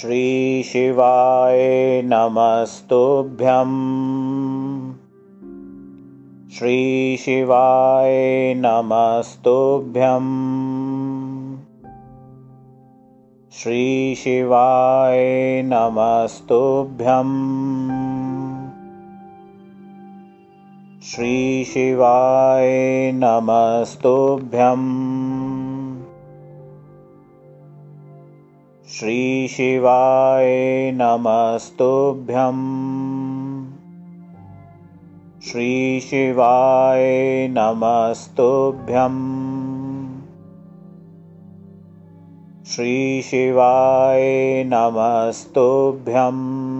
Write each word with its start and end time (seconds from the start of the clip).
श्रीशिवाय 0.00 2.02
नमस्तुभ्यम्। 2.04 4.92
श्रीशिवाय 6.50 8.54
नमस्तुभ्यम्। 8.56 11.56
श्रीशिवाय 13.52 15.62
नमस्तुभ्यम्। 15.62 17.90
श्रीशिवाय 21.02 23.12
नमस्तुभ्यम् 23.14 25.59
श्रीशिवाय 29.00 30.92
नमस्तुभ्यम्। 30.94 33.66
श्रीशिवाय 35.40 37.48
नमस्तुभ्यम्। 37.50 39.46
श्रीशिवाय 42.66 44.64
नमस्तुभ्यम्। 44.66 46.70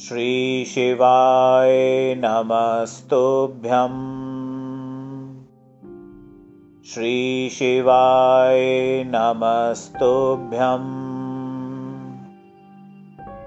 श्रीशिवाय 0.00 1.74
नमस्तुभ्यम् 2.18 3.98
श्रीशिवाय 6.92 8.62
नमस्तुभ्यम् 9.06 10.88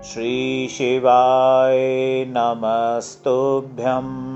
श्रीशिवाय 0.03 1.79
नमस्तुभ्यम् 2.37 4.32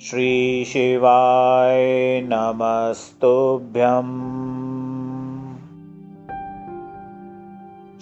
श्रीशिवाय 0.02 1.86
नमस्तुभ्यम् 2.30 4.14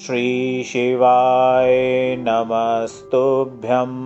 श्रीशिवाय 0.05 1.75
नमस्तुभ्यम् 2.19 3.97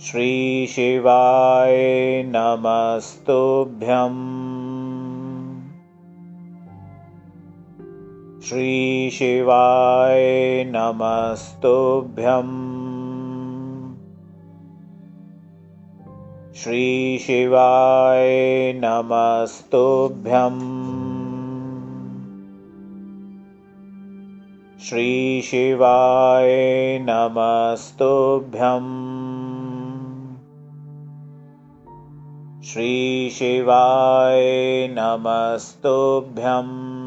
श्रीशिवाय 0.00 1.76
नमस्तुभ्यम् 2.36 4.22
श्रीशिवाय 8.46 10.22
नमस्तुभ्यम् 10.66 12.54
श्रीशिवाय 16.62 18.32
नमस्तुभ्यम् 18.84 20.60
श्रीशिवाय 24.88 26.50
नमस्तुभ्यम् 27.08 28.90
श्रीशिवाय 32.64 34.42
नमस्तुभ्यम् 34.98 37.01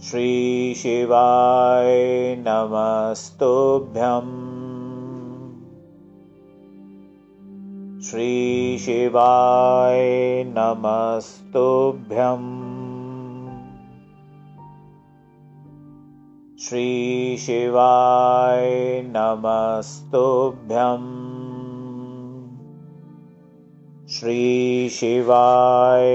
श्रीशिवाय 0.00 1.96
नमस्तुभ्यम्। 2.48 4.40
श्रीशिवाय 8.00 10.44
नमस्तुभ्यम्। 10.44 12.58
श्रीशिवाय 16.58 19.02
नमस्तुभ्यम् 19.16 21.37
श्रीशिवाय 24.10 26.06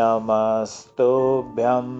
नमस्तुभ्यम्। 0.00 1.96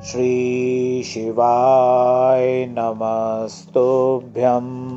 श्रीशिवाय 0.03 2.75
नमस्तुभ्यम्। 2.79 4.89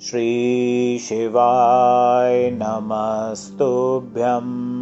श्रीशिवाय 0.00 2.50
नमस्तुभ्यम्। 2.50 4.74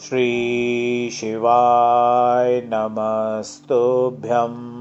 श्रीशिवाय 0.00 2.68
नमस्तुभ्यम्। 2.72 4.72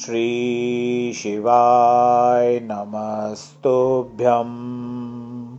श्रीशिवाय 0.00 2.60
नमस्तुभ्यम्। 2.64 5.58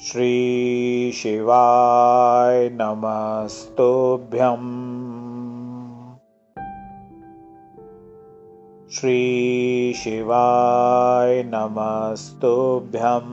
श्रीशिवाय 0.00 2.70
नमस्तुभ्यम् 2.72 4.91
श्रीशिवाय 9.02 10.22
नमस्तुभ्यम् 11.46 13.32